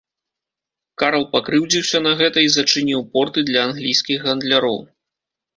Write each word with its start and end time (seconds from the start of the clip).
Карл 1.01 1.23
пакрыўдзіўся 1.35 2.01
на 2.07 2.11
гэта 2.21 2.37
і 2.45 2.49
зачыніў 2.55 3.05
порты 3.13 3.45
для 3.51 3.59
англійскіх 3.69 4.17
гандляроў. 4.31 4.79